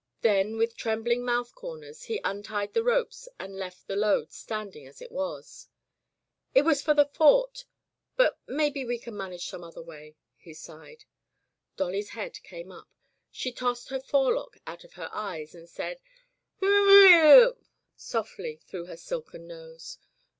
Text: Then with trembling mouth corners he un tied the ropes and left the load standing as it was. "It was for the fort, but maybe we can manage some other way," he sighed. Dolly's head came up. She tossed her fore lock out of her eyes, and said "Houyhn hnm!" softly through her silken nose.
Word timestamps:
Then 0.21 0.57
with 0.57 0.75
trembling 0.75 1.23
mouth 1.23 1.53
corners 1.53 2.05
he 2.05 2.19
un 2.21 2.41
tied 2.41 2.73
the 2.73 2.81
ropes 2.83 3.29
and 3.39 3.55
left 3.59 3.85
the 3.85 3.95
load 3.95 4.33
standing 4.33 4.87
as 4.87 4.99
it 4.99 5.11
was. 5.11 5.67
"It 6.55 6.63
was 6.63 6.81
for 6.81 6.95
the 6.95 7.05
fort, 7.05 7.65
but 8.15 8.39
maybe 8.47 8.83
we 8.83 8.97
can 8.97 9.15
manage 9.15 9.45
some 9.45 9.63
other 9.63 9.83
way," 9.83 10.15
he 10.37 10.55
sighed. 10.55 11.05
Dolly's 11.77 12.09
head 12.09 12.41
came 12.41 12.71
up. 12.71 12.89
She 13.29 13.51
tossed 13.51 13.89
her 13.89 13.99
fore 13.99 14.33
lock 14.33 14.57
out 14.65 14.83
of 14.83 14.93
her 14.93 15.09
eyes, 15.13 15.53
and 15.53 15.69
said 15.69 15.99
"Houyhn 16.59 17.51
hnm!" 17.53 17.57
softly 17.95 18.59
through 18.65 18.85
her 18.87 18.97
silken 18.97 19.45
nose. 19.45 19.99